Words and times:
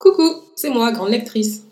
Coucou, 0.00 0.42
c'est 0.56 0.70
moi, 0.70 0.92
grande 0.92 1.10
lectrice. 1.10 1.66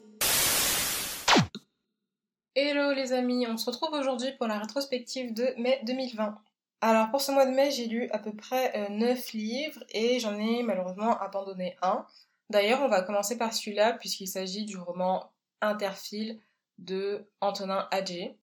Hello 2.54 2.92
les 2.92 3.14
amis, 3.14 3.46
on 3.46 3.56
se 3.56 3.64
retrouve 3.64 3.94
aujourd'hui 3.94 4.32
pour 4.32 4.46
la 4.46 4.58
rétrospective 4.58 5.32
de 5.32 5.54
mai 5.56 5.80
2020. 5.86 6.36
Alors 6.82 7.10
pour 7.10 7.22
ce 7.22 7.32
mois 7.32 7.46
de 7.46 7.52
mai, 7.52 7.70
j'ai 7.70 7.86
lu 7.86 8.10
à 8.10 8.18
peu 8.18 8.32
près 8.32 8.90
9 8.90 9.18
euh, 9.18 9.38
livres 9.38 9.82
et 9.92 10.20
j'en 10.20 10.38
ai 10.38 10.62
malheureusement 10.62 11.18
abandonné 11.18 11.78
un. 11.80 12.04
D'ailleurs, 12.50 12.82
on 12.82 12.88
va 12.88 13.00
commencer 13.00 13.38
par 13.38 13.54
celui-là 13.54 13.94
puisqu'il 13.94 14.28
s'agit 14.28 14.66
du 14.66 14.76
roman 14.76 15.32
Interfile 15.62 16.38
de 16.76 17.24
Antonin 17.40 17.88
Adjé. 17.90 18.36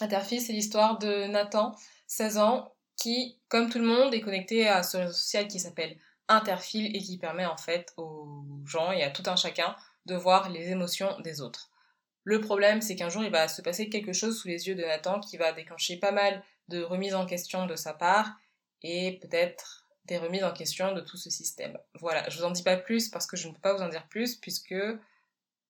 Interfile, 0.00 0.40
c'est 0.40 0.52
l'histoire 0.52 0.98
de 0.98 1.28
Nathan, 1.28 1.76
16 2.08 2.38
ans, 2.38 2.72
qui, 2.96 3.38
comme 3.46 3.70
tout 3.70 3.78
le 3.78 3.86
monde, 3.86 4.12
est 4.12 4.20
connecté 4.20 4.66
à 4.66 4.82
ce 4.82 4.96
réseau 4.96 5.12
social 5.12 5.46
qui 5.46 5.60
s'appelle 5.60 5.96
interfile 6.30 6.94
et 6.96 7.00
qui 7.00 7.18
permet 7.18 7.46
en 7.46 7.56
fait 7.56 7.92
aux 7.96 8.44
gens 8.64 8.92
et 8.92 9.02
à 9.02 9.10
tout 9.10 9.24
un 9.26 9.36
chacun 9.36 9.76
de 10.06 10.14
voir 10.14 10.48
les 10.48 10.70
émotions 10.70 11.18
des 11.20 11.40
autres. 11.40 11.70
Le 12.24 12.40
problème, 12.40 12.80
c'est 12.80 12.96
qu'un 12.96 13.08
jour, 13.08 13.24
il 13.24 13.30
va 13.30 13.48
se 13.48 13.62
passer 13.62 13.88
quelque 13.88 14.12
chose 14.12 14.38
sous 14.38 14.48
les 14.48 14.68
yeux 14.68 14.74
de 14.74 14.84
Nathan 14.84 15.20
qui 15.20 15.36
va 15.36 15.52
déclencher 15.52 15.96
pas 15.96 16.12
mal 16.12 16.42
de 16.68 16.82
remises 16.82 17.14
en 17.14 17.26
question 17.26 17.66
de 17.66 17.76
sa 17.76 17.94
part 17.94 18.38
et 18.82 19.18
peut-être 19.20 19.86
des 20.04 20.18
remises 20.18 20.44
en 20.44 20.52
question 20.52 20.92
de 20.92 21.00
tout 21.00 21.16
ce 21.16 21.30
système. 21.30 21.78
Voilà, 21.94 22.28
je 22.28 22.38
vous 22.38 22.44
en 22.44 22.50
dis 22.50 22.62
pas 22.62 22.76
plus 22.76 23.08
parce 23.08 23.26
que 23.26 23.36
je 23.36 23.48
ne 23.48 23.52
peux 23.52 23.60
pas 23.60 23.74
vous 23.74 23.82
en 23.82 23.88
dire 23.88 24.06
plus 24.08 24.36
puisque, 24.36 24.74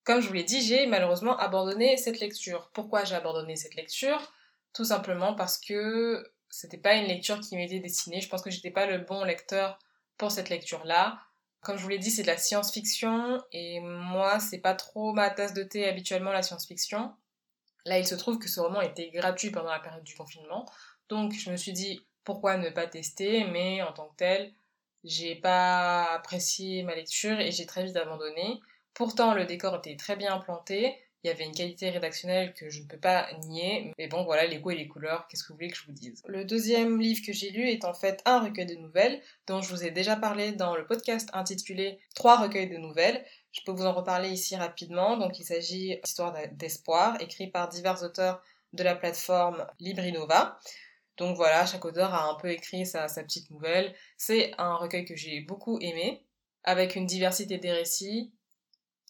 comme 0.05 0.21
je 0.21 0.29
vous 0.29 0.35
l'ai 0.35 0.45
dit, 0.45 0.63
j'ai 0.63 0.87
malheureusement 0.87 1.37
abandonné 1.39 1.97
cette 1.97 2.21
lecture. 2.21 2.71
Pourquoi 2.73 3.05
j'ai 3.05 3.15
abandonné 3.15 3.57
cette 3.57 3.75
lecture? 3.75 4.33
Tout 4.73 4.85
simplement 4.85 5.35
parce 5.35 5.59
que 5.59 6.33
c'était 6.49 6.79
pas 6.79 6.95
une 6.95 7.07
lecture 7.07 7.41
qui 7.41 7.57
m'était 7.57 7.81
destinée. 7.81 8.21
Je 8.21 8.29
pense 8.29 8.43
que 8.43 8.51
j'étais 8.51 8.71
pas 8.71 8.87
le 8.87 8.99
bon 8.99 9.25
lecteur 9.25 9.79
pour 10.21 10.31
cette 10.31 10.51
lecture-là. 10.51 11.19
Comme 11.63 11.79
je 11.79 11.83
vous 11.83 11.89
l'ai 11.89 11.99
dit, 11.99 12.11
c'est 12.11 12.23
de 12.23 12.27
la 12.27 12.37
science-fiction 12.37 13.43
et 13.53 13.81
moi, 13.81 14.39
c'est 14.39 14.59
pas 14.59 14.75
trop 14.75 15.15
ma 15.15 15.31
tasse 15.31 15.55
de 15.55 15.63
thé 15.63 15.89
habituellement 15.89 16.31
la 16.31 16.43
science-fiction. 16.43 17.11
Là, 17.87 17.99
il 17.99 18.07
se 18.07 18.15
trouve 18.15 18.39
que 18.39 18.49
ce 18.49 18.61
roman 18.61 18.83
était 18.83 19.11
gratuit 19.11 19.51
pendant 19.51 19.71
la 19.71 19.81
période 19.81 20.05
du 20.05 20.15
confinement, 20.15 20.67
donc 21.09 21.33
je 21.33 21.51
me 21.51 21.57
suis 21.57 21.73
dit 21.73 22.05
pourquoi 22.23 22.59
ne 22.59 22.69
pas 22.69 22.87
tester, 22.87 23.45
mais 23.45 23.81
en 23.81 23.95
tant 23.95 24.09
que 24.09 24.17
tel, 24.17 24.53
j'ai 25.05 25.37
pas 25.37 26.13
apprécié 26.13 26.83
ma 26.83 26.95
lecture 26.95 27.41
et 27.41 27.51
j'ai 27.51 27.65
très 27.65 27.85
vite 27.85 27.97
abandonné. 27.97 28.61
Pourtant, 28.93 29.33
le 29.33 29.47
décor 29.47 29.77
était 29.77 29.97
très 29.97 30.17
bien 30.17 30.39
planté, 30.39 30.99
il 31.23 31.29
y 31.29 31.31
avait 31.31 31.45
une 31.45 31.55
qualité 31.55 31.91
rédactionnelle 31.91 32.55
que 32.55 32.71
je 32.71 32.83
ne 32.83 32.87
peux 32.87 32.99
pas 32.99 33.29
nier. 33.47 33.93
Mais 33.99 34.09
bon, 34.09 34.25
voilà, 34.25 34.47
les 34.47 34.59
goûts 34.59 34.71
et 34.71 34.77
les 34.77 34.89
couleurs, 34.89 35.27
qu'est-ce 35.29 35.43
que 35.43 35.49
vous 35.49 35.57
voulez 35.57 35.69
que 35.69 35.77
je 35.77 35.85
vous 35.85 35.93
dise? 35.93 36.23
Le 36.27 36.45
deuxième 36.45 37.01
livre 37.01 37.21
que 37.25 37.33
j'ai 37.33 37.51
lu 37.51 37.69
est 37.69 37.85
en 37.85 37.93
fait 37.93 38.23
un 38.25 38.41
recueil 38.41 38.67
de 38.67 38.75
nouvelles, 38.75 39.21
dont 39.47 39.61
je 39.61 39.69
vous 39.69 39.85
ai 39.85 39.91
déjà 39.91 40.17
parlé 40.17 40.53
dans 40.53 40.75
le 40.77 40.87
podcast 40.87 41.29
intitulé 41.33 41.99
Trois 42.15 42.41
recueils 42.41 42.71
de 42.71 42.79
nouvelles. 42.79 43.25
Je 43.53 43.61
peux 43.67 43.73
vous 43.73 43.85
en 43.85 43.93
reparler 43.93 44.31
ici 44.31 44.57
rapidement. 44.57 45.19
Donc 45.19 45.39
il 45.39 45.45
s'agit 45.45 46.01
d'Histoire 46.03 46.35
d'espoir, 46.53 47.21
écrit 47.21 47.49
par 47.49 47.69
divers 47.69 48.03
auteurs 48.03 48.43
de 48.73 48.83
la 48.83 48.95
plateforme 48.95 49.67
Librinova. 49.79 50.59
Donc 51.19 51.37
voilà, 51.37 51.67
chaque 51.67 51.85
auteur 51.85 52.15
a 52.15 52.31
un 52.31 52.35
peu 52.37 52.51
écrit 52.51 52.87
sa, 52.87 53.09
sa 53.09 53.23
petite 53.23 53.51
nouvelle. 53.51 53.95
C'est 54.17 54.53
un 54.57 54.75
recueil 54.77 55.05
que 55.05 55.17
j'ai 55.17 55.41
beaucoup 55.41 55.79
aimé, 55.81 56.25
avec 56.65 56.97
une 56.97 57.05
diversité 57.05 57.59
des 57.59 57.73
récits, 57.73 58.33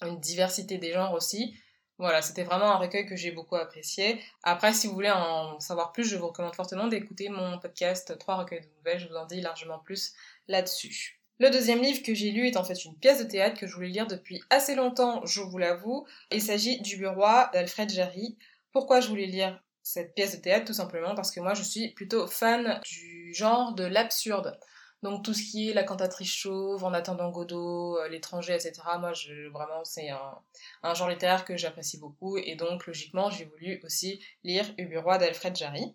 une 0.02 0.18
diversité 0.18 0.78
des 0.78 0.92
genres 0.92 1.12
aussi, 1.12 1.56
voilà, 2.00 2.22
c'était 2.22 2.44
vraiment 2.44 2.72
un 2.72 2.76
recueil 2.76 3.06
que 3.06 3.14
j'ai 3.14 3.30
beaucoup 3.30 3.56
apprécié. 3.56 4.20
Après, 4.42 4.72
si 4.72 4.86
vous 4.86 4.94
voulez 4.94 5.10
en 5.10 5.60
savoir 5.60 5.92
plus, 5.92 6.04
je 6.04 6.16
vous 6.16 6.28
recommande 6.28 6.54
fortement 6.54 6.88
d'écouter 6.88 7.28
mon 7.28 7.58
podcast 7.58 8.16
Trois 8.18 8.36
recueils 8.36 8.62
de 8.62 8.68
nouvelles, 8.78 8.98
je 8.98 9.08
vous 9.08 9.16
en 9.16 9.26
dis 9.26 9.40
largement 9.40 9.78
plus 9.78 10.14
là-dessus. 10.48 11.20
Le 11.38 11.50
deuxième 11.50 11.80
livre 11.80 12.02
que 12.02 12.14
j'ai 12.14 12.30
lu 12.30 12.46
est 12.46 12.56
en 12.56 12.64
fait 12.64 12.84
une 12.84 12.96
pièce 12.96 13.18
de 13.18 13.24
théâtre 13.24 13.58
que 13.58 13.66
je 13.66 13.74
voulais 13.74 13.88
lire 13.88 14.06
depuis 14.06 14.42
assez 14.50 14.74
longtemps, 14.74 15.24
je 15.26 15.40
vous 15.40 15.58
l'avoue. 15.58 16.06
Il 16.30 16.42
s'agit 16.42 16.80
du 16.80 16.96
Bureau 16.96 17.24
d'Alfred 17.52 17.90
Jarry. 17.90 18.36
Pourquoi 18.72 19.00
je 19.00 19.08
voulais 19.08 19.26
lire 19.26 19.62
cette 19.82 20.14
pièce 20.14 20.36
de 20.36 20.42
théâtre? 20.42 20.66
Tout 20.66 20.74
simplement 20.74 21.14
parce 21.14 21.30
que 21.30 21.40
moi 21.40 21.54
je 21.54 21.62
suis 21.62 21.88
plutôt 21.94 22.26
fan 22.26 22.80
du 22.84 23.32
genre 23.34 23.74
de 23.74 23.84
l'absurde. 23.84 24.58
Donc 25.02 25.24
tout 25.24 25.32
ce 25.32 25.42
qui 25.42 25.70
est 25.70 25.72
la 25.72 25.82
cantatrice 25.82 26.32
chauve, 26.32 26.84
en 26.84 26.92
attendant 26.92 27.30
Godot, 27.30 27.98
euh, 27.98 28.08
l'étranger, 28.08 28.54
etc. 28.54 28.82
Moi, 28.98 29.14
je, 29.14 29.48
vraiment, 29.48 29.82
c'est 29.84 30.10
un, 30.10 30.94
genre 30.94 31.08
littéraire 31.08 31.44
que 31.44 31.56
j'apprécie 31.56 31.98
beaucoup. 31.98 32.36
Et 32.36 32.54
donc, 32.54 32.86
logiquement, 32.86 33.30
j'ai 33.30 33.46
voulu 33.46 33.80
aussi 33.84 34.20
lire 34.44 34.66
Ubu 34.76 34.96
d'Alfred 35.18 35.56
Jarry. 35.56 35.94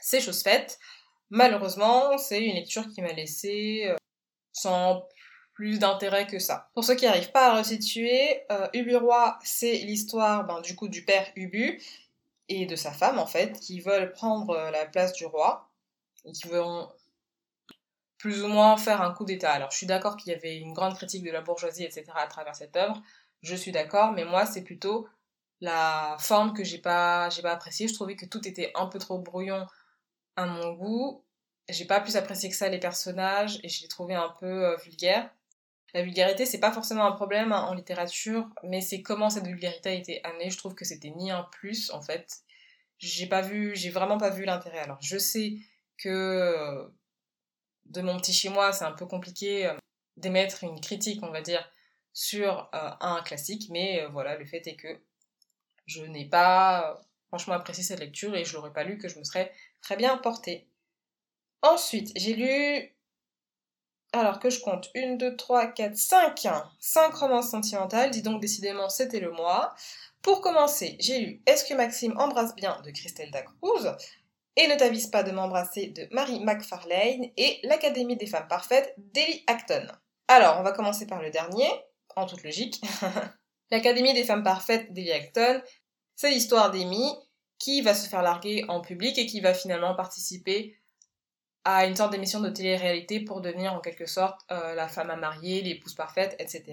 C'est 0.00 0.20
chose 0.20 0.42
faite. 0.42 0.78
Malheureusement, 1.30 2.18
c'est 2.18 2.42
une 2.42 2.56
lecture 2.56 2.86
qui 2.88 3.00
m'a 3.00 3.12
laissé 3.12 3.86
euh, 3.86 3.96
sans 4.52 5.08
plus 5.54 5.78
d'intérêt 5.78 6.26
que 6.26 6.38
ça. 6.38 6.70
Pour 6.74 6.84
ceux 6.84 6.94
qui 6.94 7.06
n'arrivent 7.06 7.32
pas 7.32 7.52
à 7.52 7.58
resituer, 7.58 8.42
euh, 8.50 8.68
Ubu 8.74 8.96
c'est 9.42 9.72
l'histoire 9.78 10.44
ben, 10.44 10.60
du 10.60 10.74
coup 10.76 10.88
du 10.88 11.04
père 11.04 11.30
Ubu 11.36 11.80
et 12.48 12.66
de 12.66 12.76
sa 12.76 12.90
femme 12.90 13.18
en 13.18 13.26
fait, 13.26 13.58
qui 13.60 13.80
veulent 13.80 14.12
prendre 14.12 14.54
la 14.70 14.86
place 14.86 15.12
du 15.12 15.24
roi 15.24 15.70
et 16.24 16.32
qui 16.32 16.48
plus 18.22 18.44
ou 18.44 18.46
moins 18.46 18.76
faire 18.76 19.02
un 19.02 19.12
coup 19.12 19.24
d'État. 19.24 19.50
Alors 19.50 19.72
je 19.72 19.78
suis 19.78 19.86
d'accord 19.86 20.16
qu'il 20.16 20.30
y 20.32 20.34
avait 20.34 20.56
une 20.56 20.72
grande 20.72 20.94
critique 20.94 21.24
de 21.24 21.32
la 21.32 21.40
bourgeoisie, 21.40 21.82
etc. 21.82 22.04
à 22.14 22.28
travers 22.28 22.54
cette 22.54 22.76
œuvre, 22.76 23.02
je 23.42 23.56
suis 23.56 23.72
d'accord, 23.72 24.12
mais 24.12 24.24
moi 24.24 24.46
c'est 24.46 24.62
plutôt 24.62 25.08
la 25.60 26.16
forme 26.20 26.52
que 26.52 26.62
j'ai 26.62 26.78
pas, 26.78 27.30
j'ai 27.30 27.42
pas 27.42 27.50
appréciée. 27.50 27.88
Je 27.88 27.94
trouvais 27.94 28.14
que 28.14 28.24
tout 28.24 28.46
était 28.46 28.70
un 28.76 28.86
peu 28.86 29.00
trop 29.00 29.18
brouillon 29.18 29.66
à 30.36 30.46
mon 30.46 30.72
goût. 30.74 31.24
J'ai 31.68 31.84
pas 31.84 32.00
plus 32.00 32.14
apprécié 32.14 32.48
que 32.48 32.54
ça 32.54 32.68
les 32.68 32.78
personnages 32.78 33.58
et 33.64 33.68
je 33.68 33.82
les 33.82 33.88
trouvais 33.88 34.14
un 34.14 34.32
peu 34.38 34.66
euh, 34.66 34.76
vulgaires. 34.76 35.28
La 35.92 36.02
vulgarité, 36.04 36.46
c'est 36.46 36.60
pas 36.60 36.72
forcément 36.72 37.04
un 37.04 37.12
problème 37.12 37.50
hein, 37.50 37.62
en 37.62 37.74
littérature, 37.74 38.48
mais 38.62 38.80
c'est 38.80 39.02
comment 39.02 39.30
cette 39.30 39.46
vulgarité 39.46 39.88
a 39.88 39.94
été 39.94 40.24
amenée. 40.24 40.48
Je 40.48 40.58
trouve 40.58 40.76
que 40.76 40.84
c'était 40.84 41.10
ni 41.10 41.32
un 41.32 41.42
plus 41.50 41.90
en 41.90 42.02
fait. 42.02 42.42
J'ai 42.98 43.26
pas 43.26 43.42
vu, 43.42 43.74
j'ai 43.74 43.90
vraiment 43.90 44.18
pas 44.18 44.30
vu 44.30 44.44
l'intérêt. 44.44 44.78
Alors 44.78 44.98
je 45.00 45.18
sais 45.18 45.56
que 45.98 46.88
de 47.86 48.00
mon 48.00 48.16
petit 48.18 48.32
chez 48.32 48.48
moi, 48.48 48.72
c'est 48.72 48.84
un 48.84 48.92
peu 48.92 49.06
compliqué 49.06 49.66
euh, 49.66 49.74
d'émettre 50.16 50.64
une 50.64 50.80
critique, 50.80 51.22
on 51.22 51.30
va 51.30 51.40
dire, 51.40 51.68
sur 52.12 52.70
euh, 52.74 52.90
un 53.00 53.22
classique, 53.22 53.68
mais 53.70 54.02
euh, 54.02 54.08
voilà, 54.08 54.36
le 54.36 54.44
fait 54.44 54.66
est 54.66 54.76
que 54.76 55.00
je 55.86 56.02
n'ai 56.04 56.28
pas 56.28 57.00
franchement 57.28 57.54
apprécié 57.54 57.82
cette 57.82 58.00
lecture 58.00 58.34
et 58.34 58.44
je 58.44 58.54
l'aurais 58.54 58.72
pas 58.72 58.84
lu 58.84 58.98
que 58.98 59.08
je 59.08 59.18
me 59.18 59.24
serais 59.24 59.52
très 59.80 59.96
bien 59.96 60.16
portée. 60.18 60.68
Ensuite, 61.62 62.12
j'ai 62.16 62.34
lu, 62.34 62.94
alors 64.12 64.38
que 64.38 64.50
je 64.50 64.60
compte, 64.60 64.90
une, 64.94 65.16
deux, 65.16 65.36
trois, 65.36 65.66
quatre, 65.66 65.96
cinq, 65.96 66.46
cinq 66.78 67.14
romances 67.14 67.50
sentimentales, 67.50 68.10
dis 68.10 68.22
donc 68.22 68.40
décidément 68.40 68.88
c'était 68.88 69.20
le 69.20 69.32
mois. 69.32 69.74
Pour 70.22 70.40
commencer, 70.40 70.96
j'ai 71.00 71.18
lu 71.18 71.42
Est-ce 71.46 71.64
que 71.64 71.74
Maxime 71.74 72.16
embrasse 72.18 72.54
bien 72.54 72.80
de 72.82 72.90
Christelle 72.90 73.30
Dacruz, 73.30 73.96
et 74.56 74.68
ne 74.68 74.76
t'avise 74.76 75.06
pas 75.06 75.22
de 75.22 75.30
m'embrasser 75.30 75.88
de 75.88 76.06
Marie 76.10 76.40
McFarlane 76.40 77.26
et 77.36 77.58
l'Académie 77.62 78.16
des 78.16 78.26
femmes 78.26 78.48
parfaites 78.48 78.94
d'Ellie 78.98 79.44
Acton. 79.46 79.86
Alors, 80.28 80.58
on 80.58 80.62
va 80.62 80.72
commencer 80.72 81.06
par 81.06 81.22
le 81.22 81.30
dernier, 81.30 81.68
en 82.16 82.26
toute 82.26 82.42
logique. 82.42 82.80
L'Académie 83.70 84.14
des 84.14 84.24
femmes 84.24 84.42
parfaites 84.42 84.92
d'Ellie 84.92 85.12
Acton, 85.12 85.62
c'est 86.16 86.30
l'histoire 86.30 86.70
d'Amy 86.70 87.10
qui 87.58 87.80
va 87.80 87.94
se 87.94 88.08
faire 88.08 88.22
larguer 88.22 88.64
en 88.68 88.80
public 88.80 89.18
et 89.18 89.26
qui 89.26 89.40
va 89.40 89.54
finalement 89.54 89.94
participer 89.94 90.76
à 91.64 91.86
une 91.86 91.94
sorte 91.94 92.10
d'émission 92.10 92.40
de 92.40 92.50
télé-réalité 92.50 93.20
pour 93.20 93.40
devenir 93.40 93.72
en 93.72 93.80
quelque 93.80 94.06
sorte 94.06 94.40
euh, 94.50 94.74
la 94.74 94.88
femme 94.88 95.10
à 95.10 95.16
marier, 95.16 95.62
l'épouse 95.62 95.94
parfaite, 95.94 96.34
etc. 96.40 96.64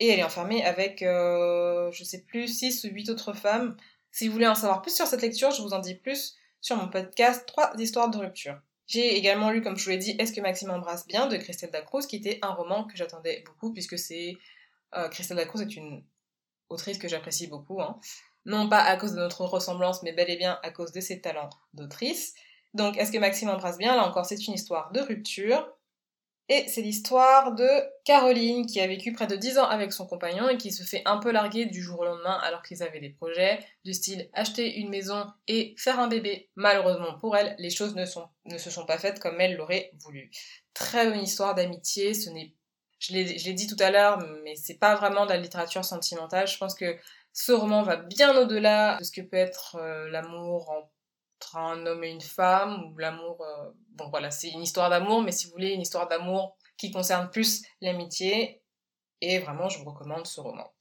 Et 0.00 0.08
elle 0.08 0.18
est 0.18 0.24
enfermée 0.24 0.64
avec, 0.64 1.02
euh, 1.02 1.90
je 1.92 2.04
sais 2.04 2.22
plus, 2.22 2.46
6 2.46 2.84
ou 2.84 2.88
8 2.88 3.08
autres 3.08 3.32
femmes. 3.32 3.76
Si 4.10 4.26
vous 4.26 4.34
voulez 4.34 4.46
en 4.46 4.54
savoir 4.54 4.82
plus 4.82 4.94
sur 4.94 5.06
cette 5.06 5.22
lecture, 5.22 5.50
je 5.50 5.62
vous 5.62 5.72
en 5.72 5.78
dis 5.78 5.94
plus 5.94 6.36
sur 6.60 6.76
mon 6.76 6.88
podcast 6.88 7.44
Trois 7.46 7.72
histoires 7.78 8.10
de 8.10 8.18
rupture. 8.18 8.60
J'ai 8.86 9.16
également 9.16 9.50
lu, 9.50 9.60
comme 9.60 9.76
je 9.76 9.84
vous 9.84 9.90
l'ai 9.90 9.98
dit, 9.98 10.16
Est-ce 10.18 10.32
que 10.32 10.40
Maxime 10.40 10.70
embrasse 10.70 11.06
bien 11.06 11.26
de 11.26 11.36
Christelle 11.36 11.70
Dacruz, 11.70 12.06
qui 12.06 12.16
était 12.16 12.38
un 12.42 12.50
roman 12.50 12.84
que 12.84 12.96
j'attendais 12.96 13.44
beaucoup, 13.46 13.72
puisque 13.72 13.98
c'est. 13.98 14.36
Euh, 14.94 15.08
Christelle 15.08 15.36
Dacruz 15.36 15.60
est 15.60 15.76
une 15.76 16.02
autrice 16.70 16.98
que 16.98 17.08
j'apprécie 17.08 17.46
beaucoup, 17.46 17.82
hein. 17.82 18.00
non 18.46 18.68
pas 18.68 18.80
à 18.80 18.96
cause 18.96 19.12
de 19.12 19.18
notre 19.18 19.44
ressemblance, 19.44 20.02
mais 20.02 20.12
bel 20.12 20.30
et 20.30 20.36
bien 20.36 20.58
à 20.62 20.70
cause 20.70 20.92
de 20.92 21.00
ses 21.00 21.20
talents 21.20 21.50
d'autrice. 21.74 22.34
Donc, 22.74 22.96
Est-ce 22.96 23.12
que 23.12 23.18
Maxime 23.18 23.48
embrasse 23.50 23.78
bien? 23.78 23.96
Là 23.96 24.06
encore, 24.06 24.26
c'est 24.26 24.46
une 24.46 24.54
histoire 24.54 24.92
de 24.92 25.00
rupture. 25.00 25.66
Et 26.50 26.66
c'est 26.66 26.80
l'histoire 26.80 27.54
de 27.54 27.68
Caroline 28.04 28.64
qui 28.64 28.80
a 28.80 28.86
vécu 28.86 29.12
près 29.12 29.26
de 29.26 29.36
10 29.36 29.58
ans 29.58 29.68
avec 29.68 29.92
son 29.92 30.06
compagnon 30.06 30.48
et 30.48 30.56
qui 30.56 30.72
se 30.72 30.82
fait 30.82 31.02
un 31.04 31.18
peu 31.18 31.30
larguer 31.30 31.66
du 31.66 31.82
jour 31.82 32.00
au 32.00 32.04
lendemain 32.06 32.38
alors 32.42 32.62
qu'ils 32.62 32.82
avaient 32.82 33.00
des 33.00 33.10
projets 33.10 33.58
du 33.84 33.92
style 33.92 34.30
acheter 34.32 34.78
une 34.78 34.88
maison 34.88 35.26
et 35.46 35.74
faire 35.76 36.00
un 36.00 36.08
bébé. 36.08 36.48
Malheureusement 36.56 37.18
pour 37.18 37.36
elle, 37.36 37.54
les 37.58 37.68
choses 37.70 37.94
ne, 37.94 38.06
se 38.06 38.70
sont 38.70 38.86
pas 38.86 38.98
faites 38.98 39.20
comme 39.20 39.38
elle 39.40 39.56
l'aurait 39.56 39.90
voulu. 40.00 40.30
Très 40.72 41.10
bonne 41.10 41.22
histoire 41.22 41.54
d'amitié, 41.54 42.14
ce 42.14 42.30
n'est 42.30 42.54
je 43.00 43.12
l'ai 43.12 43.52
dit 43.52 43.68
tout 43.68 43.76
à 43.78 43.90
l'heure, 43.90 44.18
mais 44.42 44.56
c'est 44.56 44.78
pas 44.78 44.96
vraiment 44.96 45.24
de 45.24 45.30
la 45.30 45.36
littérature 45.36 45.84
sentimentale. 45.84 46.48
Je 46.48 46.58
pense 46.58 46.74
que 46.74 46.96
ce 47.32 47.52
roman 47.52 47.82
va 47.82 47.96
bien 47.96 48.36
au-delà 48.36 48.96
de 48.98 49.04
ce 49.04 49.12
que 49.12 49.20
peut 49.20 49.36
être 49.36 49.76
euh, 49.76 50.08
l'amour 50.10 50.68
en 50.70 50.90
un 51.54 51.86
homme 51.86 52.04
et 52.04 52.10
une 52.10 52.20
femme, 52.20 52.84
ou 52.84 52.98
l'amour... 52.98 53.40
Euh, 53.40 53.70
bon 53.90 54.08
voilà, 54.10 54.30
c'est 54.30 54.50
une 54.50 54.62
histoire 54.62 54.90
d'amour, 54.90 55.22
mais 55.22 55.32
si 55.32 55.46
vous 55.46 55.52
voulez, 55.52 55.70
une 55.70 55.82
histoire 55.82 56.08
d'amour 56.08 56.56
qui 56.76 56.90
concerne 56.90 57.30
plus 57.30 57.62
l'amitié. 57.80 58.62
Et 59.20 59.38
vraiment, 59.38 59.68
je 59.68 59.78
vous 59.78 59.90
recommande 59.90 60.26
ce 60.26 60.40
roman. 60.40 60.72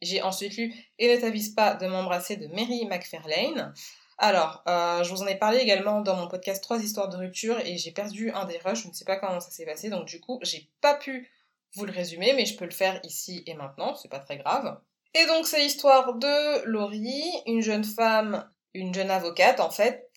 J'ai 0.00 0.22
ensuite 0.22 0.56
lu 0.56 0.72
Et 0.98 1.12
ne 1.14 1.20
t'avise 1.20 1.54
pas 1.54 1.74
de 1.74 1.86
m'embrasser 1.86 2.36
de 2.36 2.46
Mary 2.48 2.86
McFarlane. 2.86 3.74
Alors, 4.18 4.62
euh, 4.66 5.02
je 5.04 5.10
vous 5.10 5.22
en 5.22 5.26
ai 5.26 5.36
parlé 5.36 5.58
également 5.58 6.00
dans 6.00 6.16
mon 6.16 6.26
podcast 6.26 6.62
Trois 6.62 6.82
histoires 6.82 7.08
de 7.08 7.16
rupture 7.16 7.58
et 7.60 7.78
j'ai 7.78 7.92
perdu 7.92 8.30
un 8.32 8.46
des 8.46 8.58
rushs, 8.58 8.82
je 8.82 8.88
ne 8.88 8.92
sais 8.92 9.04
pas 9.04 9.16
comment 9.16 9.38
ça 9.38 9.50
s'est 9.50 9.64
passé, 9.64 9.90
donc 9.90 10.06
du 10.06 10.20
coup, 10.20 10.40
j'ai 10.42 10.68
pas 10.80 10.94
pu 10.94 11.30
vous 11.74 11.84
le 11.84 11.92
résumer, 11.92 12.32
mais 12.34 12.44
je 12.44 12.56
peux 12.56 12.64
le 12.64 12.72
faire 12.72 13.00
ici 13.04 13.44
et 13.46 13.54
maintenant, 13.54 13.94
c'est 13.94 14.08
pas 14.08 14.18
très 14.18 14.38
grave. 14.38 14.80
Et 15.14 15.24
donc, 15.26 15.46
c'est 15.46 15.60
l'histoire 15.60 16.14
de 16.14 16.64
Laurie, 16.64 17.30
une 17.46 17.62
jeune 17.62 17.84
femme, 17.84 18.48
une 18.74 18.94
jeune 18.94 19.10
avocate 19.10 19.60
en 19.60 19.70
fait, 19.70 20.10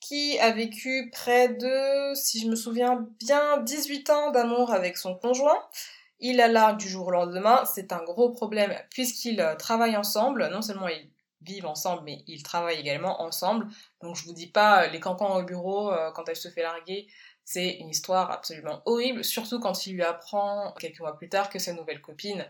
qui 0.00 0.38
a 0.38 0.50
vécu 0.52 1.10
près 1.12 1.48
de, 1.48 2.14
si 2.14 2.40
je 2.40 2.48
me 2.48 2.56
souviens 2.56 3.06
bien, 3.18 3.58
18 3.58 4.10
ans 4.10 4.30
d'amour 4.30 4.72
avec 4.72 4.96
son 4.96 5.14
conjoint. 5.14 5.58
Il 6.20 6.36
la 6.36 6.48
largue 6.48 6.78
du 6.78 6.88
jour 6.88 7.08
au 7.08 7.10
lendemain, 7.10 7.64
c'est 7.64 7.92
un 7.92 8.02
gros 8.02 8.30
problème 8.30 8.74
puisqu'ils 8.90 9.40
euh, 9.40 9.54
travaillent 9.54 9.96
ensemble, 9.96 10.48
non 10.48 10.62
seulement 10.62 10.88
ils 10.88 11.10
vivent 11.42 11.66
ensemble, 11.66 12.02
mais 12.04 12.24
ils 12.26 12.42
travaillent 12.42 12.80
également 12.80 13.22
ensemble. 13.22 13.68
Donc 14.02 14.16
je 14.16 14.24
vous 14.24 14.32
dis 14.32 14.48
pas 14.48 14.84
euh, 14.84 14.86
les 14.88 15.00
cancans 15.00 15.36
au 15.36 15.42
bureau 15.44 15.92
euh, 15.92 16.10
quand 16.12 16.28
elle 16.28 16.36
se 16.36 16.48
fait 16.48 16.62
larguer, 16.62 17.06
c'est 17.44 17.76
une 17.76 17.88
histoire 17.88 18.30
absolument 18.30 18.82
horrible, 18.84 19.24
surtout 19.24 19.60
quand 19.60 19.86
il 19.86 19.94
lui 19.94 20.02
apprend 20.02 20.74
quelques 20.78 21.00
mois 21.00 21.16
plus 21.16 21.28
tard 21.28 21.48
que 21.48 21.58
sa 21.58 21.72
nouvelle 21.72 22.02
copine 22.02 22.44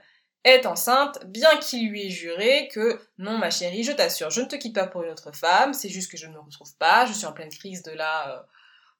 est 0.44 0.66
enceinte, 0.66 1.24
bien 1.26 1.56
qu'il 1.58 1.88
lui 1.90 2.06
ait 2.06 2.10
juré 2.10 2.68
que 2.72 3.00
non 3.18 3.38
ma 3.38 3.50
chérie, 3.50 3.84
je 3.84 3.92
t'assure, 3.92 4.30
je 4.30 4.40
ne 4.40 4.46
te 4.46 4.56
quitte 4.56 4.74
pas 4.74 4.86
pour 4.86 5.02
une 5.02 5.10
autre 5.10 5.32
femme, 5.32 5.74
c'est 5.74 5.88
juste 5.88 6.10
que 6.10 6.16
je 6.16 6.26
ne 6.26 6.32
me 6.32 6.40
retrouve 6.40 6.74
pas, 6.76 7.06
je 7.06 7.12
suis 7.12 7.26
en 7.26 7.32
pleine 7.32 7.50
crise 7.50 7.82
de 7.82 7.92
la 7.92 8.46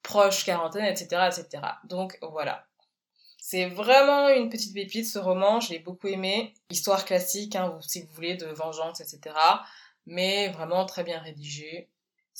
proche 0.02 0.44
quarantaine, 0.44 0.85
etc., 0.85 1.29
etc. 1.29 1.62
Donc 1.85 2.19
voilà. 2.23 2.64
C'est 3.40 3.67
vraiment 3.67 4.29
une 4.29 4.50
petite 4.50 4.75
pépite 4.75 5.06
ce 5.06 5.19
roman, 5.19 5.61
je 5.61 5.70
l'ai 5.73 5.79
beaucoup 5.79 6.08
aimé. 6.08 6.52
Histoire 6.70 7.05
classique, 7.05 7.56
hein, 7.56 7.79
si 7.81 8.02
vous 8.02 8.12
voulez, 8.12 8.37
de 8.37 8.46
vengeance, 8.46 9.00
etc. 9.00 9.34
Mais 10.06 10.49
vraiment 10.49 10.84
très 10.84 11.02
bien 11.02 11.19
rédigé. 11.19 11.88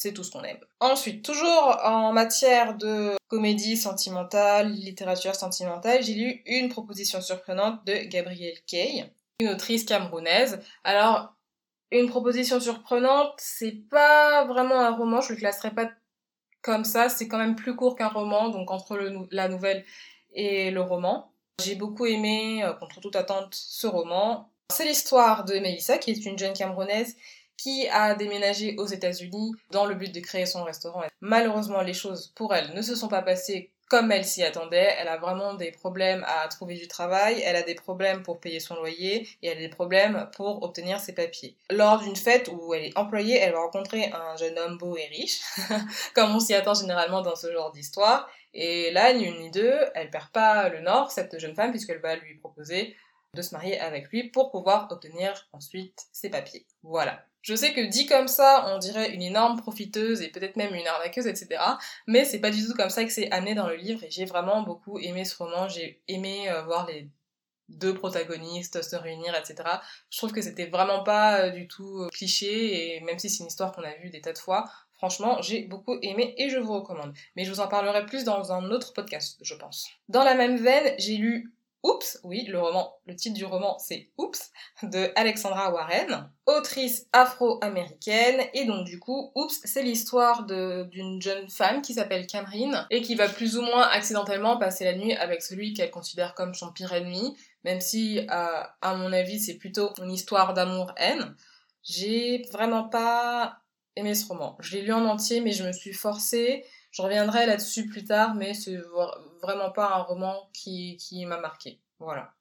C'est 0.00 0.12
tout 0.12 0.22
ce 0.22 0.30
qu'on 0.30 0.44
aime. 0.44 0.60
Ensuite, 0.78 1.24
toujours 1.24 1.76
en 1.82 2.12
matière 2.12 2.76
de 2.76 3.16
comédie 3.26 3.76
sentimentale, 3.76 4.70
littérature 4.70 5.34
sentimentale, 5.34 6.04
j'ai 6.04 6.14
lu 6.14 6.40
une 6.46 6.68
proposition 6.68 7.20
surprenante 7.20 7.84
de 7.84 8.04
Gabrielle 8.04 8.60
Kay, 8.68 9.10
une 9.40 9.48
autrice 9.48 9.82
camerounaise. 9.82 10.60
Alors, 10.84 11.34
une 11.90 12.08
proposition 12.08 12.60
surprenante, 12.60 13.32
c'est 13.38 13.88
pas 13.90 14.44
vraiment 14.44 14.78
un 14.78 14.94
roman, 14.94 15.20
je 15.20 15.32
le 15.32 15.38
classerai 15.40 15.72
pas 15.72 15.90
comme 16.62 16.84
ça, 16.84 17.08
c'est 17.08 17.26
quand 17.26 17.38
même 17.38 17.56
plus 17.56 17.74
court 17.74 17.96
qu'un 17.96 18.06
roman, 18.06 18.50
donc 18.50 18.70
entre 18.70 18.96
la 19.32 19.48
nouvelle 19.48 19.84
et 20.32 20.70
le 20.70 20.80
roman. 20.80 21.32
J'ai 21.60 21.74
beaucoup 21.74 22.06
aimé, 22.06 22.62
euh, 22.62 22.72
contre 22.72 23.00
toute 23.00 23.16
attente, 23.16 23.52
ce 23.52 23.88
roman. 23.88 24.52
C'est 24.72 24.84
l'histoire 24.84 25.44
de 25.44 25.58
Melissa, 25.58 25.98
qui 25.98 26.12
est 26.12 26.24
une 26.24 26.38
jeune 26.38 26.52
Camerounaise 26.52 27.16
qui 27.58 27.88
a 27.88 28.14
déménagé 28.14 28.76
aux 28.78 28.87
États-Unis 28.87 29.52
dans 29.70 29.84
le 29.84 29.94
but 29.94 30.14
de 30.14 30.20
créer 30.20 30.46
son 30.46 30.64
restaurant. 30.64 31.02
Malheureusement, 31.20 31.82
les 31.82 31.93
choses 31.93 32.32
pour 32.34 32.55
elle 32.55 32.72
ne 32.72 32.81
se 32.81 32.94
sont 32.94 33.08
pas 33.08 33.20
passées 33.22 33.70
comme 33.88 34.12
elle 34.12 34.25
s'y 34.25 34.43
attendait. 34.43 34.94
Elle 34.99 35.08
a 35.08 35.16
vraiment 35.16 35.55
des 35.55 35.72
problèmes 35.72 36.25
à 36.28 36.46
trouver 36.49 36.75
du 36.75 36.88
travail, 36.88 37.43
elle 37.44 37.56
a 37.56 37.62
des 37.62 37.75
problèmes 37.75 38.22
pour 38.22 38.38
payer 38.38 38.60
son 38.60 38.76
loyer 38.76 39.28
et 39.43 39.49
elle 39.49 39.58
a 39.58 39.60
des 39.60 39.69
problèmes 39.69 40.28
pour 40.37 40.62
obtenir 40.62 41.00
ses 41.00 41.14
papiers. 41.14 41.56
Lors 41.70 42.00
d'une 42.00 42.16
fête 42.16 42.50
où 42.52 42.75
elle 42.75 42.84
est 42.84 42.99
employée, 42.99 43.38
elle 43.38 43.52
va 43.52 43.61
rencontrer 43.61 44.12
un 44.12 44.37
jeune 44.37 44.58
homme 44.58 44.78
beau 44.78 44.96
et 44.96 45.06
riche, 45.06 45.40
comme 46.14 46.34
on 46.34 46.40
s'y 46.40 46.54
attend 46.54 46.75
généralement 46.75 47.22
dans 47.22 47.37
ce 47.37 47.50
genre 47.52 47.72
d'histoire. 47.72 48.28
Et 48.54 48.90
là, 48.93 49.12
ni 49.12 49.25
une 49.25 49.40
ni 49.40 49.50
deux, 49.50 49.78
elle 49.94 50.11
perd 50.11 50.28
pas 50.31 50.69
le 50.69 50.81
nord, 50.81 51.11
cette 51.11 51.38
jeune 51.38 51.54
femme, 51.54 51.70
puisqu'elle 51.70 52.00
va 52.00 52.16
lui 52.16 52.34
proposer 52.37 52.96
de 53.34 53.43
se 53.43 53.54
marier 53.54 53.78
avec 53.78 54.08
lui 54.08 54.25
pour 54.25 54.50
pouvoir 54.50 54.88
obtenir 54.90 55.49
ensuite 55.52 56.06
ses 56.12 56.31
papiers. 56.31 56.66
Voilà. 56.82 57.22
Je 57.43 57.55
sais 57.55 57.73
que 57.73 57.81
dit 57.81 58.06
comme 58.06 58.29
ça, 58.29 58.67
on 58.75 58.79
dirait 58.79 59.12
une 59.12 59.23
énorme 59.23 59.61
profiteuse 59.61 60.23
et 60.23 60.29
peut-être 60.29 60.56
même 60.56 60.75
une 60.75 60.87
arnaqueuse, 60.87 61.26
etc. 61.26 61.61
Mais 62.06 62.25
c'est 62.25 62.40
pas 62.40 62.50
du 62.50 62.64
tout 62.64 62.75
comme 62.75 62.90
ça 62.90 63.05
que 63.05 63.11
c'est 63.11 63.31
amené 63.31 63.55
dans 63.55 63.69
le 63.69 63.76
livre 63.76 64.02
et 64.05 64.11
j'ai 64.11 64.25
vraiment 64.25 64.62
beaucoup 64.62 64.99
aimé 64.99 65.25
ce 65.25 65.37
roman. 65.37 65.69
J'ai 65.69 66.02
aimé 66.08 66.50
euh, 66.50 66.62
voir 66.62 66.87
les 66.87 67.08
deux 67.69 67.94
protagonistes 67.94 68.82
se 68.82 68.96
réunir, 68.96 69.35
etc. 69.35 69.69
Je 70.11 70.19
trouve 70.19 70.32
que 70.32 70.43
c'était 70.43 70.67
vraiment 70.67 71.02
pas 71.05 71.40
euh, 71.40 71.50
du 71.50 71.69
tout 71.69 72.02
euh, 72.02 72.08
cliché 72.08 72.96
et 72.96 73.00
même 73.00 73.19
si 73.19 73.29
c'est 73.29 73.43
une 73.43 73.49
histoire 73.49 73.73
qu'on 73.73 73.82
a 73.82 73.94
vue 73.96 74.11
des 74.11 74.20
tas 74.20 74.32
de 74.32 74.38
fois, 74.38 74.64
Franchement, 74.99 75.40
j'ai 75.43 75.62
beaucoup 75.62 75.96
aimé 76.02 76.35
et 76.38 76.50
je 76.50 76.58
vous 76.58 76.73
recommande. 76.75 77.14
Mais 77.37 77.44
je 77.44 77.52
vous 77.52 77.61
en 77.61 77.69
parlerai 77.69 78.05
plus 78.05 78.25
dans 78.25 78.52
un 78.52 78.69
autre 78.73 78.93
podcast, 78.93 79.38
je 79.43 79.55
pense. 79.55 79.87
Dans 80.08 80.25
la 80.25 80.35
même 80.35 80.56
veine, 80.56 80.93
j'ai 80.99 81.17
lu 81.17 81.52
Oups, 81.88 82.20
oui, 82.23 82.44
le 82.46 82.61
roman, 82.61 82.93
le 83.06 83.17
titre 83.17 83.35
du 83.35 83.46
roman 83.46 83.79
c'est 83.79 84.11
Oups 84.19 84.50
de 84.82 85.11
Alexandra 85.17 85.73
Warren, 85.73 86.31
autrice 86.46 87.06
afro-américaine 87.14 88.43
et 88.52 88.67
donc 88.67 88.85
du 88.85 88.99
coup 88.99 89.32
Oups, 89.35 89.58
c'est 89.64 89.82
l'histoire 89.82 90.44
d'une 90.44 91.23
jeune 91.23 91.49
femme 91.49 91.81
qui 91.81 91.94
s'appelle 91.94 92.26
Cameron 92.26 92.85
et 92.90 93.00
qui 93.00 93.14
va 93.14 93.29
plus 93.29 93.56
ou 93.56 93.62
moins 93.62 93.88
accidentellement 93.88 94.58
passer 94.58 94.85
la 94.85 94.94
nuit 94.94 95.14
avec 95.14 95.43
celui 95.43 95.73
qu'elle 95.73 95.90
considère 95.90 96.35
comme 96.35 96.52
son 96.52 96.73
pire 96.73 96.93
ennemi, 96.93 97.37
même 97.64 97.81
si 97.81 98.20
à 98.29 98.94
mon 98.96 99.11
avis 99.12 99.40
c'est 99.40 99.56
plutôt 99.56 99.93
une 100.02 100.12
histoire 100.12 100.52
d'amour-haine. 100.52 101.35
J'ai 101.82 102.43
vraiment 102.52 102.85
pas 102.88 103.61
aimé 103.96 104.14
ce 104.14 104.26
roman. 104.26 104.56
Je 104.61 104.76
l'ai 104.76 104.82
lu 104.82 104.93
en 104.93 105.05
entier, 105.06 105.40
mais 105.40 105.52
je 105.52 105.64
me 105.64 105.73
suis 105.73 105.94
forcée. 105.94 106.64
Je 106.90 107.02
reviendrai 107.02 107.46
là-dessus 107.46 107.87
plus 107.87 108.05
tard, 108.05 108.35
mais 108.35 108.55
c'est 108.55 108.79
vraiment 109.43 109.70
pas 109.70 109.94
un 109.94 110.02
roman 110.02 110.49
qui, 110.52 111.25
m'a 111.26 111.38
marqué. 111.38 111.81
Voilà. 111.99 112.32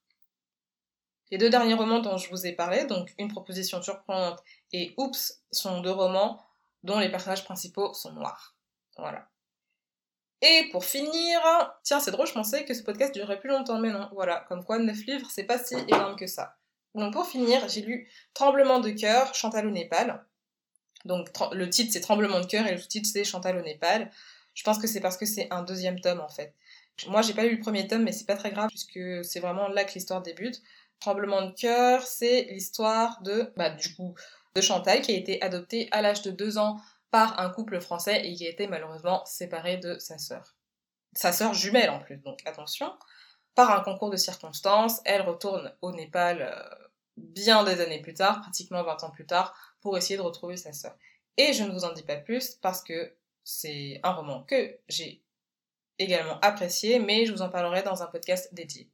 Les 1.31 1.37
deux 1.37 1.49
derniers 1.49 1.73
romans 1.73 1.99
dont 1.99 2.17
je 2.17 2.29
vous 2.29 2.47
ai 2.47 2.53
parlé, 2.53 2.85
donc 2.85 3.13
Une 3.17 3.27
proposition 3.27 3.81
surprenante 3.81 4.41
et 4.71 4.93
Oups, 4.97 5.43
sont 5.51 5.81
deux 5.81 5.91
romans 5.91 6.41
dont 6.83 6.99
les 6.99 7.09
personnages 7.09 7.43
principaux 7.43 7.93
sont 7.93 8.13
noirs. 8.13 8.55
Voilà. 8.97 9.27
Et 10.41 10.69
pour 10.71 10.85
finir, 10.85 11.39
tiens, 11.83 11.99
c'est 11.99 12.11
drôle, 12.11 12.27
je 12.27 12.33
pensais 12.33 12.63
que 12.63 12.73
ce 12.73 12.83
podcast 12.83 13.13
durerait 13.13 13.39
plus 13.39 13.49
longtemps, 13.49 13.79
mais 13.79 13.91
non, 13.91 14.07
voilà, 14.13 14.45
comme 14.47 14.63
quoi 14.63 14.77
9 14.77 14.95
livres, 15.07 15.29
c'est 15.31 15.45
pas 15.45 15.57
si 15.57 15.75
énorme 15.75 16.15
que 16.15 16.27
ça. 16.27 16.57
Donc 16.93 17.13
pour 17.13 17.27
finir, 17.27 17.67
j'ai 17.69 17.81
lu 17.81 18.09
Tremblement 18.33 18.79
de 18.79 18.91
cœur, 18.91 19.33
Chantal 19.33 19.67
au 19.67 19.71
Népal, 19.71 20.25
donc 21.07 21.29
le 21.53 21.69
titre 21.69 21.91
c'est 21.93 22.01
Tremblement 22.01 22.39
de 22.39 22.45
cœur 22.45 22.67
et 22.67 22.71
le 22.71 22.77
sous-titre 22.77 23.09
c'est 23.11 23.23
Chantal 23.23 23.57
au 23.57 23.61
Népal. 23.61 24.11
Je 24.53 24.63
pense 24.63 24.79
que 24.79 24.87
c'est 24.87 24.99
parce 24.99 25.17
que 25.17 25.25
c'est 25.25 25.47
un 25.51 25.63
deuxième 25.63 25.99
tome 25.99 26.19
en 26.19 26.29
fait. 26.29 26.53
Moi 27.07 27.21
j'ai 27.21 27.33
pas 27.33 27.43
lu 27.43 27.55
le 27.55 27.61
premier 27.61 27.87
tome 27.87 28.03
mais 28.03 28.11
c'est 28.11 28.25
pas 28.25 28.35
très 28.35 28.51
grave 28.51 28.69
puisque 28.69 29.25
c'est 29.25 29.39
vraiment 29.39 29.67
là 29.67 29.83
que 29.83 29.93
l'histoire 29.93 30.21
débute. 30.21 30.61
Tremblement 30.99 31.43
de 31.43 31.51
cœur, 31.51 32.01
c'est 32.03 32.47
l'histoire 32.51 33.21
de 33.21 33.51
bah 33.55 33.75
coup 33.95 34.15
de 34.55 34.61
Chantal 34.61 35.01
qui 35.01 35.11
a 35.11 35.15
été 35.15 35.41
adoptée 35.43 35.87
à 35.91 36.01
l'âge 36.01 36.23
de 36.23 36.31
deux 36.31 36.57
ans 36.57 36.77
par 37.11 37.39
un 37.39 37.49
couple 37.49 37.79
français 37.79 38.27
et 38.27 38.33
qui 38.33 38.45
a 38.45 38.49
été 38.49 38.67
malheureusement 38.67 39.23
séparé 39.25 39.77
de 39.77 39.97
sa 39.99 40.17
sœur. 40.17 40.55
Sa 41.13 41.31
sœur 41.31 41.53
jumelle 41.53 41.89
en 41.89 41.99
plus, 41.99 42.17
donc 42.17 42.39
attention. 42.45 42.91
Par 43.55 43.71
un 43.71 43.81
concours 43.81 44.09
de 44.09 44.17
circonstances, 44.17 45.01
elle 45.05 45.21
retourne 45.21 45.73
au 45.81 45.91
Népal 45.91 46.41
euh, 46.41 46.87
bien 47.17 47.63
des 47.63 47.81
années 47.81 48.01
plus 48.01 48.13
tard, 48.13 48.41
pratiquement 48.41 48.83
20 48.83 49.03
ans 49.03 49.11
plus 49.11 49.25
tard, 49.25 49.75
pour 49.81 49.97
essayer 49.97 50.17
de 50.17 50.21
retrouver 50.21 50.57
sa 50.57 50.73
sœur. 50.73 50.95
Et 51.37 51.53
je 51.53 51.63
ne 51.63 51.71
vous 51.71 51.83
en 51.83 51.93
dis 51.93 52.03
pas 52.03 52.15
plus 52.15 52.55
parce 52.61 52.81
que 52.81 53.13
c'est 53.43 53.99
un 54.03 54.11
roman 54.11 54.43
que 54.43 54.77
j'ai 54.89 55.21
également 55.99 56.39
apprécié, 56.41 56.99
mais 56.99 57.25
je 57.25 57.31
vous 57.31 57.41
en 57.41 57.49
parlerai 57.49 57.83
dans 57.83 58.03
un 58.03 58.07
podcast 58.07 58.53
dédié. 58.53 58.89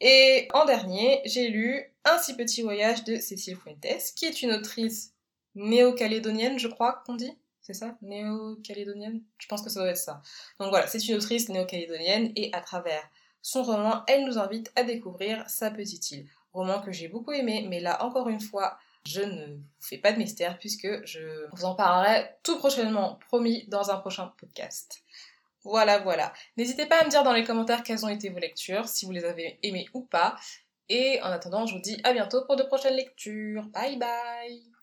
Et 0.00 0.48
en 0.52 0.64
dernier, 0.64 1.20
j'ai 1.24 1.48
lu 1.48 1.82
Un 2.04 2.18
si 2.18 2.36
petit 2.36 2.62
voyage 2.62 3.04
de 3.04 3.18
Cécile 3.18 3.56
Fuentes, 3.56 3.86
qui 4.16 4.26
est 4.26 4.42
une 4.42 4.52
autrice 4.52 5.14
néo-calédonienne, 5.54 6.58
je 6.58 6.68
crois 6.68 7.02
qu'on 7.06 7.14
dit. 7.14 7.38
C'est 7.60 7.74
ça? 7.74 7.96
Néo-calédonienne? 8.02 9.22
Je 9.38 9.46
pense 9.46 9.62
que 9.62 9.70
ça 9.70 9.80
doit 9.80 9.90
être 9.90 9.96
ça. 9.96 10.20
Donc 10.60 10.68
voilà, 10.68 10.86
c'est 10.86 11.06
une 11.08 11.14
autrice 11.14 11.48
néo-calédonienne 11.48 12.32
et 12.36 12.52
à 12.52 12.60
travers 12.60 13.02
son 13.40 13.62
roman, 13.62 14.02
elle 14.06 14.24
nous 14.24 14.38
invite 14.38 14.72
à 14.76 14.84
découvrir 14.84 15.48
sa 15.48 15.70
petite 15.70 16.10
île 16.10 16.28
roman 16.54 16.80
que 16.80 16.92
j'ai 16.92 17.08
beaucoup 17.08 17.32
aimé, 17.32 17.66
mais 17.68 17.80
là 17.80 18.02
encore 18.02 18.28
une 18.28 18.40
fois, 18.40 18.78
je 19.06 19.20
ne 19.20 19.46
vous 19.56 19.62
fais 19.80 19.98
pas 19.98 20.12
de 20.12 20.18
mystère 20.18 20.58
puisque 20.58 21.04
je 21.04 21.46
vous 21.52 21.64
en 21.64 21.74
parlerai 21.74 22.30
tout 22.42 22.56
prochainement, 22.58 23.18
promis, 23.26 23.66
dans 23.68 23.90
un 23.90 23.98
prochain 23.98 24.32
podcast. 24.38 25.02
Voilà, 25.62 25.98
voilà. 25.98 26.32
N'hésitez 26.56 26.86
pas 26.86 27.00
à 27.00 27.04
me 27.04 27.10
dire 27.10 27.22
dans 27.22 27.32
les 27.32 27.44
commentaires 27.44 27.82
quelles 27.82 28.04
ont 28.04 28.08
été 28.08 28.28
vos 28.28 28.38
lectures, 28.38 28.88
si 28.88 29.06
vous 29.06 29.12
les 29.12 29.24
avez 29.24 29.58
aimées 29.62 29.88
ou 29.94 30.02
pas. 30.02 30.36
Et 30.88 31.20
en 31.22 31.30
attendant, 31.30 31.66
je 31.66 31.74
vous 31.74 31.80
dis 31.80 32.00
à 32.04 32.12
bientôt 32.12 32.44
pour 32.44 32.56
de 32.56 32.62
prochaines 32.62 32.96
lectures. 32.96 33.66
Bye 33.68 33.98
bye 33.98 34.73